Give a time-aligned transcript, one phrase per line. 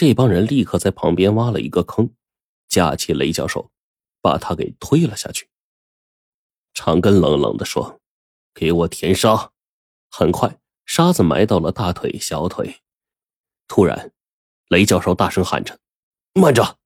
[0.00, 2.14] 这帮人立刻在旁边挖了一个坑，
[2.68, 3.72] 架起雷教授，
[4.20, 5.50] 把他给推了下去。
[6.72, 8.00] 长根冷冷的说
[8.54, 9.50] ：“给我填沙。”
[10.08, 12.80] 很快，沙子埋到了大腿、小腿。
[13.66, 14.12] 突然，
[14.68, 15.80] 雷教授大声喊着
[16.32, 16.78] ：“慢着！”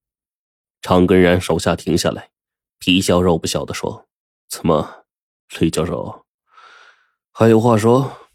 [0.81, 2.31] 长根让手下停下来，
[2.79, 4.09] 皮笑肉不笑的说
[4.49, 5.05] ：“怎么，
[5.61, 6.25] 雷教授
[7.31, 8.31] 还有话说？”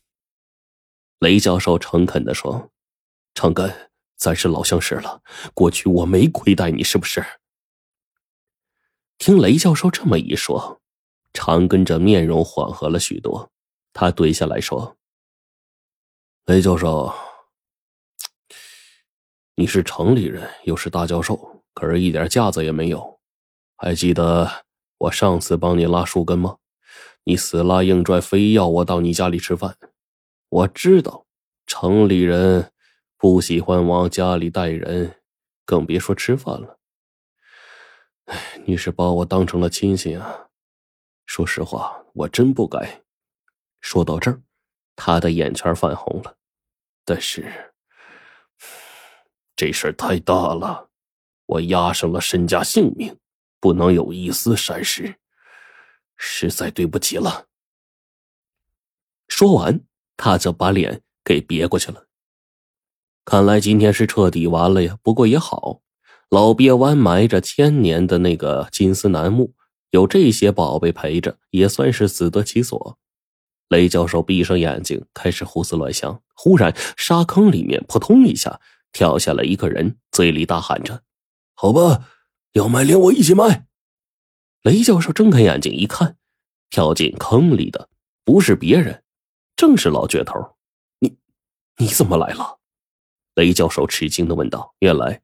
[1.18, 2.70] 雷教授诚恳的说
[3.34, 3.87] ：“长根，
[4.18, 5.22] 咱是老相识了，
[5.54, 7.24] 过去我没亏待你，是不是？”
[9.18, 10.82] 听雷教授这么一说，
[11.34, 13.50] 长根这面容缓和了许多，
[13.94, 14.98] 他蹲下来说
[16.46, 17.14] ：“雷教授，
[19.56, 23.20] 你是城里人，又是大教授，可是一点架子也没有。
[23.76, 24.66] 还记得
[24.98, 26.58] 我上次帮你拉树根吗？
[27.24, 29.78] 你死拉硬拽，非要我到你家里吃饭。”
[30.50, 31.26] 我知道，
[31.66, 32.72] 城里人
[33.18, 35.22] 不喜欢往家里带人，
[35.66, 36.80] 更别说吃饭了。
[38.26, 40.50] 哎，你是把我当成了亲戚啊！
[41.26, 43.04] 说实话，我真不该。
[43.82, 44.42] 说到这儿，
[44.96, 46.38] 他的眼圈泛红了。
[47.04, 47.74] 但是，
[49.56, 50.90] 这事儿太大了，
[51.46, 53.18] 我押上了身家性命，
[53.60, 55.16] 不能有一丝闪失，
[56.18, 57.48] 实在对不起了。
[59.28, 59.80] 说完。
[60.20, 62.07] 他就把脸给别过去了。
[63.30, 64.98] 看来今天是彻底完了呀。
[65.04, 65.82] 不过也好，
[66.30, 69.54] 老鳖湾埋着千年的那个金丝楠木，
[69.90, 72.98] 有这些宝贝陪着，也算是死得其所。
[73.68, 76.24] 雷教授闭上眼睛，开始胡思乱想。
[76.36, 78.62] 忽然，沙坑里面扑通一下
[78.94, 81.04] 跳下来一个人，嘴里大喊着
[81.54, 82.08] ：“好吧，
[82.54, 83.68] 要埋连我一起埋。”
[84.64, 86.16] 雷教授睁开眼睛一看，
[86.70, 87.90] 跳进坑里的
[88.24, 89.04] 不是别人。
[89.58, 90.56] 正是老倔头，
[91.00, 91.18] 你
[91.76, 92.57] 你怎么来了？
[93.38, 94.74] 雷教授吃惊的问道。
[94.80, 95.22] 原来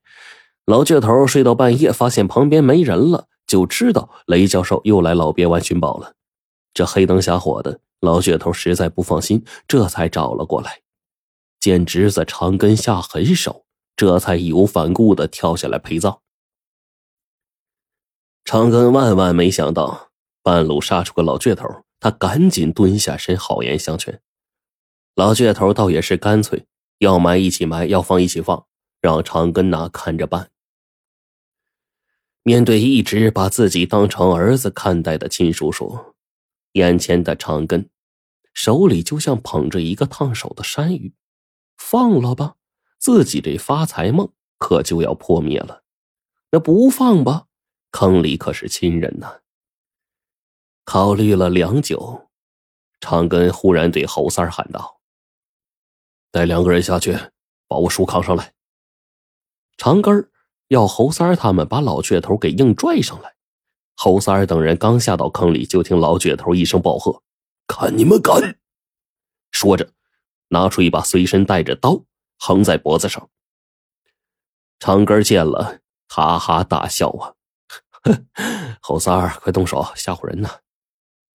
[0.65, 6.13] 老倔头睡到半夜，发现旁边没人了，就知道雷教授又来老鳖湾寻宝了。
[6.73, 10.81] 这黑灯瞎火的，老倔头实在不放心，这才找了过来。
[11.59, 13.65] 见侄子长根下狠手，
[13.95, 16.19] 这才义无反顾的跳下来陪葬。
[18.45, 20.09] 长根万万没想到，
[20.41, 21.67] 半路杀出个老倔头。
[21.99, 24.21] 他赶紧蹲下身，好言相劝。
[25.15, 26.65] 老倔头倒也是干脆，
[26.99, 28.65] 要埋一起埋，要放一起放，
[29.01, 30.51] 让长根呐看着办。
[32.43, 35.97] 面对一直把自己当成儿子看待的亲叔叔，
[36.73, 37.89] 眼前的长根
[38.53, 41.13] 手里就像捧着一个烫手的山芋，
[41.77, 42.55] 放了吧，
[42.99, 45.83] 自己这发财梦可就要破灭了；
[46.51, 47.47] 那不放吧，
[47.91, 49.39] 坑里可是亲人呐。
[50.85, 52.29] 考虑了良久，
[52.99, 54.99] 长根忽然对侯三喊道
[56.33, 57.15] ：“带两个人下去，
[57.67, 58.53] 把我叔扛上来。”
[59.77, 60.31] 长根
[60.69, 63.35] 要侯三他们把老倔头给硬拽上来。
[63.95, 67.21] 侯三等人刚下到坑里，就听老倔头一声暴喝
[67.67, 68.59] ：“看你们敢！”
[69.51, 69.91] 说着，
[70.47, 72.03] 拿出一把随身带着刀，
[72.39, 73.29] 横在脖子上。
[74.79, 77.35] 长根见了，哈哈大笑啊
[78.81, 80.49] ：“侯三快动手，吓唬人呢！”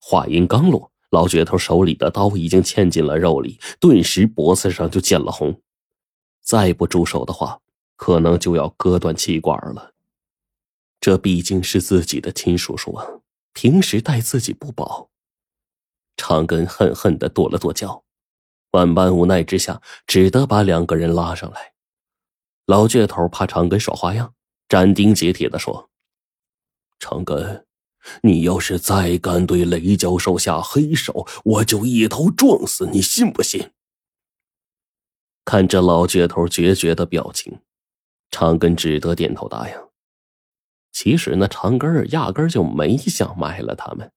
[0.03, 5.63] 话音刚落，老倔头手里的刀已经嵌进了肉里，顿时脖子上就见了红。
[6.43, 7.61] 再不住手的话，
[7.97, 9.95] 可能就要割断气管了。
[11.01, 13.07] 这毕竟是自己的亲叔叔啊，
[13.53, 15.11] 平时待自己不薄。
[16.17, 18.03] 长根恨恨的跺了跺脚，
[18.73, 21.73] 万般无奈之下，只得把两个人拉上来。
[22.67, 24.35] 老倔头怕长根耍花样，
[24.69, 25.89] 斩钉截铁的说
[26.99, 27.65] ：“长根。”
[28.23, 33.71] 你要是再敢对雷教授下黑手，我就一头撞死你，信不信？
[35.45, 37.61] 看着老倔头决绝的表情，
[38.31, 39.75] 长根只得点头答应。
[40.93, 44.11] 其实呢，长根压根就没想卖了他们，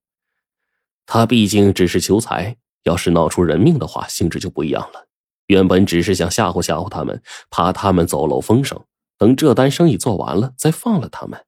[1.06, 5.08] 他毕竟只是求财，要是闹出人命的话，性质就不一样了。
[5.48, 8.84] 原本只是想吓唬吓唬他们，怕他们走漏风声，
[9.18, 11.46] 等这单生意做完了再放了他们。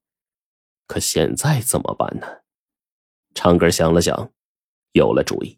[0.86, 2.28] 可现在怎么办呢？
[3.34, 4.32] 长根想了想，
[4.92, 5.58] 有了主意。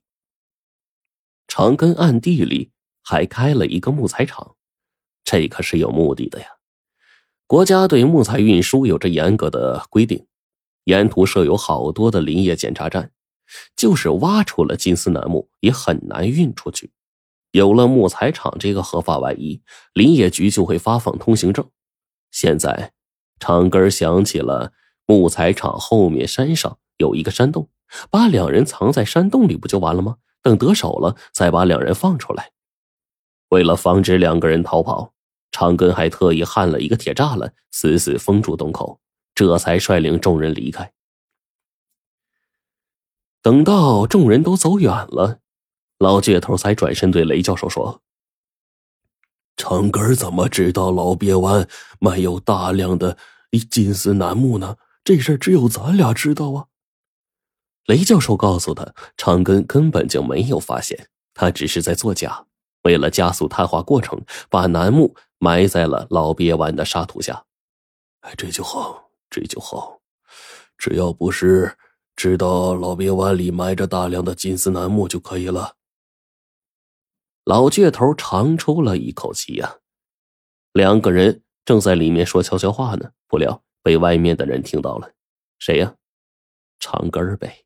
[1.47, 2.71] 长根暗地里
[3.03, 4.55] 还开了一个木材厂，
[5.23, 6.47] 这可是有目的的呀。
[7.47, 10.25] 国家对木材运输有着严格的规定，
[10.85, 13.11] 沿途设有好多的林业检查站，
[13.75, 16.91] 就是挖出了金丝楠木，也很难运出去。
[17.51, 19.61] 有了木材厂这个合法外衣，
[19.93, 21.69] 林业局就会发放通行证。
[22.31, 22.93] 现在，
[23.39, 24.73] 长根想起了。
[25.07, 27.69] 木材厂后面山上有一个山洞，
[28.09, 30.17] 把两人藏在山洞里不就完了吗？
[30.41, 32.51] 等得手了，再把两人放出来。
[33.49, 35.13] 为了防止两个人逃跑，
[35.51, 38.99] 长根还特意焊了一个铁栅栏，死死封住洞口，
[39.33, 40.91] 这才率领众人离开。
[43.41, 45.39] 等到众人都走远了，
[45.99, 48.01] 老倔头才转身对雷教授说
[49.57, 51.67] ：“长根怎么知道老鳖湾
[51.99, 53.17] 埋有大量的
[53.69, 54.77] 金丝楠木呢？
[55.03, 56.65] 这事只有咱俩知道啊。”
[57.85, 62.45] 雷教授告诉他，长根根本就没有发现，他只是在作假，
[62.83, 67.45] 为了加速碳化过程，把楠木埋在了老鳖湾的沙土下。
[68.21, 70.01] 哎，这就好，这就好，
[70.77, 71.77] 只要不是。
[72.17, 75.75] 知道老鳖湾里埋着大量的金丝楠木就可以了。
[77.43, 79.79] 老倔头长出了一口气呀。
[80.71, 85.11] 两个人正在里面说悄悄话呢，不料被外面的人听到了。
[85.59, 85.93] 谁呀？
[86.79, 87.64] 长根呗。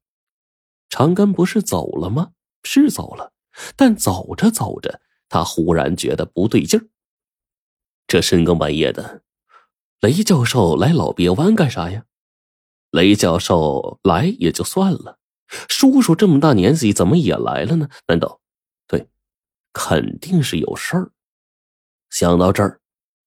[1.00, 2.32] 长根不是走了吗？
[2.64, 3.32] 是走了，
[3.78, 5.00] 但走着走着，
[5.30, 6.90] 他忽然觉得不对劲儿。
[8.06, 9.22] 这深更半夜的，
[10.02, 12.04] 雷教授来老鳖湾干啥呀？
[12.92, 15.20] 雷教授来也就算了，
[15.70, 17.88] 叔叔这么大年纪怎么也来了呢？
[18.08, 18.42] 难道，
[18.86, 19.08] 对，
[19.72, 21.12] 肯定是有事儿。
[22.10, 22.82] 想到这儿，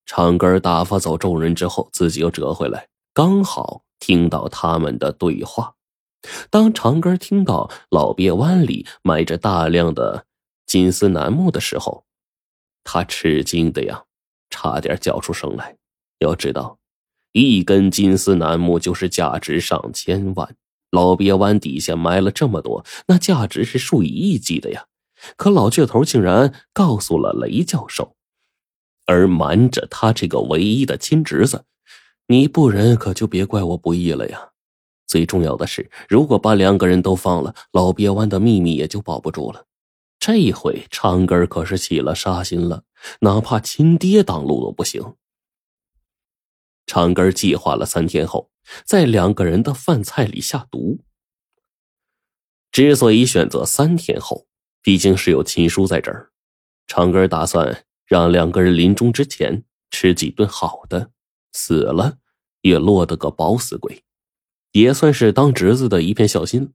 [0.05, 5.73] 长根打发走众人之后，自己又折回来，刚好听到他们的对话。
[6.49, 10.25] 当长根听到老鳖湾里埋着大量的
[10.65, 12.05] 金丝楠木的时候，
[12.83, 14.03] 他吃惊的呀，
[14.49, 15.77] 差点叫出声来。
[16.19, 16.79] 要知道。
[17.33, 20.55] 一根金丝楠木就是价值上千万，
[20.91, 24.85] 老鳖湾底下埋了这么多，那价值是数以亿计的呀。
[25.35, 28.15] 可老倔头竟然告诉了雷教授，
[29.07, 31.65] 而瞒着他这个唯一的亲侄子，
[32.27, 34.52] 你不仁可就别怪我不义了呀。
[35.05, 39.65] 最重要的是，如果把两个人都放了，老鳖湾的秘密也就保不住了。
[40.19, 42.83] 这一回长根可是起了杀心了，
[43.19, 45.15] 哪怕亲爹挡路都不行。
[46.85, 48.49] 长根计划了三天后，
[48.85, 50.99] 在两个人的饭菜里下毒。
[52.71, 54.47] 之所以选择三天后，
[54.81, 56.31] 毕竟是有亲叔在这儿，
[56.87, 61.11] 长根打算让两个人临终之前吃几顿好的，
[61.51, 62.17] 死了
[62.61, 64.03] 也落得个饱死鬼，
[64.73, 66.73] 也算是当侄子的一片孝心。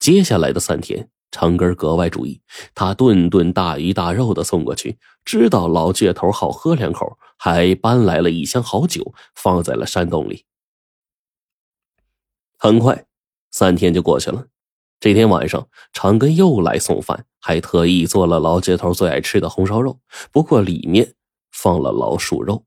[0.00, 1.08] 接下来的三天。
[1.32, 2.40] 长根格外注意，
[2.74, 10.46] 他顿顿大鱼大肉的送过去，知道老倔头好喝两口，还搬来了一箱好酒放在了山洞里。
[12.56, 13.04] 很快，
[13.50, 14.46] 三天就过去了。
[14.98, 20.00] 这天晚上，长根又来送饭，还特意做了老倔头最爱吃的红烧肉，
[20.32, 21.16] 不过里面
[21.50, 22.64] 放了老鼠肉。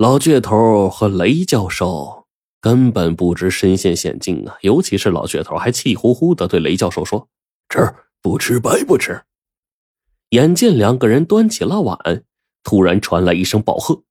[0.00, 2.26] 老倔头和雷教授。
[2.58, 4.56] 根本不知身陷险境啊！
[4.62, 7.28] 尤其是老倔头，还气呼呼的对雷教授说
[7.68, 9.22] ：“吃不吃白不吃。”
[10.30, 12.24] 眼见两个人端起了碗，
[12.62, 14.02] 突然传来一声暴喝：“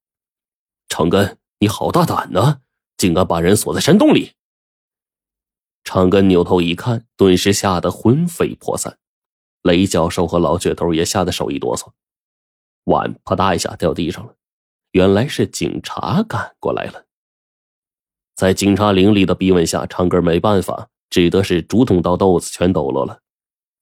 [0.89, 2.61] 长根，你好大胆呢！
[2.97, 4.33] 竟敢把人锁在山洞里！”
[5.83, 8.99] 长根扭头一看，顿时吓得魂飞魄散。
[9.63, 11.87] 雷教授和老倔头也吓得手一哆嗦，
[12.83, 14.35] 碗啪嗒一下掉地上了。
[14.91, 17.05] 原来是警察赶过来了。
[18.35, 23.19] 在警察凌厉的逼问下，长根没办法，只得是竹筒倒豆子全抖落了。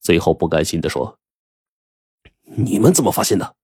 [0.00, 1.18] 最后不甘心的说
[2.56, 3.54] ：“你们怎么发现的？”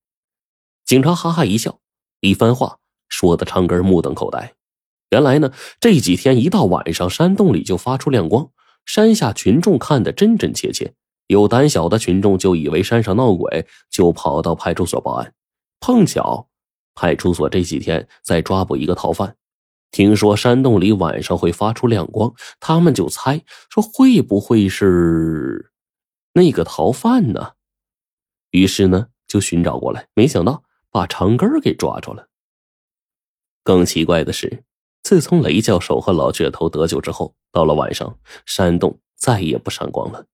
[0.86, 1.80] 警察哈哈一笑，
[2.20, 4.54] 一番话说的长根目瞪口呆。
[5.10, 8.50] 原来呢，这几天一到晚上，山洞里就发出亮光，
[8.84, 10.94] 山下群众看得真真切切。
[11.28, 15.32] 有胆小的群众就以为山上闹鬼，就跑到派出所报案。
[15.80, 16.48] 碰巧，
[16.94, 19.36] 派出所这几天在抓捕一个逃犯。
[19.90, 25.70] 听说山洞里晚上会发出亮光，他们就猜说会不会是
[26.32, 27.52] 那个逃犯呢？
[28.50, 32.28] 于是呢就寻找过来，没想到把长根给抓住了。
[33.62, 34.64] 更奇怪的是，
[35.02, 40.26] 自从雷教授和老倔头得救之后，到了晚上，山洞再也不闪光了。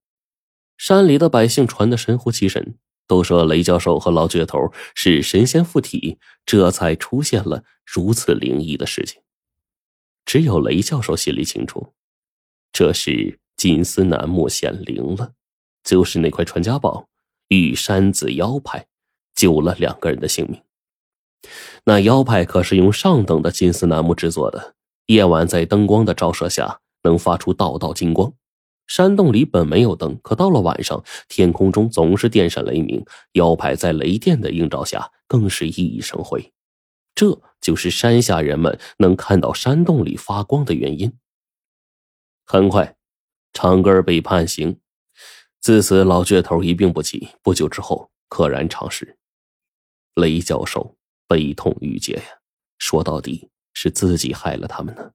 [0.75, 2.75] 山里的百姓传得神乎其神，
[3.11, 9.21] 都说雷教授和老倔头是神仙附体，这才出现了如此灵异的事情。
[10.25, 11.91] 只有雷教授心里清楚，
[12.71, 15.33] 这是金丝楠木显灵了，
[15.83, 17.09] 就是那块传家宝
[17.49, 18.87] 玉山子妖派
[19.35, 20.61] 救了两个人的性命。
[21.83, 24.75] 那妖派可是用上等的金丝楠木制作的，
[25.07, 28.33] 夜晚在灯光的照射下能发出道道金光。
[28.91, 36.51] 山洞里本没有灯，可到了晚上，天空中总是电闪雷鸣，腰牌在雷电的映照下更是熠熠生辉。
[37.15, 41.17] 这就是山下人们能看到山洞里发光的原因。
[42.43, 42.97] 很快，
[43.53, 44.77] 长根被判刑，
[45.61, 47.29] 自此老倔头一病不起。
[47.41, 49.17] 不久之后，溘然长逝。
[50.15, 50.97] 雷教授
[51.29, 52.41] 悲痛欲绝呀，
[52.77, 55.13] 说到底是自己害了他们呢。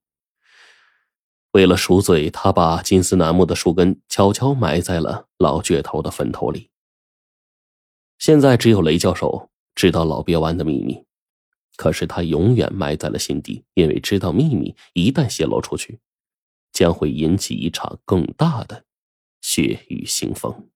[1.57, 6.69] 为了赎罪，他把金丝楠木的树根悄悄埋在了老倔头的坟头里。
[8.19, 11.07] 现在只有雷教授知道老鳖湾的秘密，
[11.77, 15.99] 可是他永远埋在了心底，因为知道秘密一旦泄露出去，
[16.73, 18.85] 将会引起一场更大的
[19.41, 20.69] 血雨腥风。